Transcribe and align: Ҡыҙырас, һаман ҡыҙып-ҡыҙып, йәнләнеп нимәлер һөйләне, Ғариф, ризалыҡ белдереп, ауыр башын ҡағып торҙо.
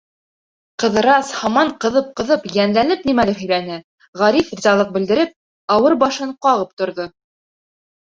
Ҡыҙырас, 0.83 1.29
һаман 1.41 1.69
ҡыҙып-ҡыҙып, 1.85 2.47
йәнләнеп 2.57 3.07
нимәлер 3.11 3.39
һөйләне, 3.43 3.79
Ғариф, 4.25 4.53
ризалыҡ 4.59 4.93
белдереп, 4.99 5.39
ауыр 5.79 6.01
башын 6.09 6.37
ҡағып 6.49 6.77
торҙо. 6.83 7.11